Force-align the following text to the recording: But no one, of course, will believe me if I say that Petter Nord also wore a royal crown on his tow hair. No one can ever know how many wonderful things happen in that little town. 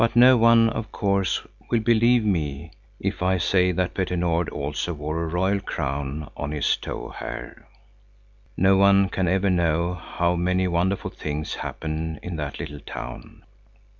But 0.01 0.15
no 0.15 0.35
one, 0.35 0.67
of 0.71 0.91
course, 0.91 1.45
will 1.69 1.81
believe 1.81 2.25
me 2.25 2.71
if 2.99 3.21
I 3.21 3.37
say 3.37 3.71
that 3.73 3.93
Petter 3.93 4.17
Nord 4.17 4.49
also 4.49 4.95
wore 4.95 5.21
a 5.23 5.27
royal 5.27 5.59
crown 5.59 6.27
on 6.35 6.49
his 6.49 6.75
tow 6.75 7.09
hair. 7.09 7.67
No 8.57 8.77
one 8.77 9.09
can 9.09 9.27
ever 9.27 9.51
know 9.51 9.93
how 9.93 10.35
many 10.35 10.67
wonderful 10.67 11.11
things 11.11 11.53
happen 11.53 12.19
in 12.23 12.35
that 12.37 12.59
little 12.59 12.79
town. 12.79 13.43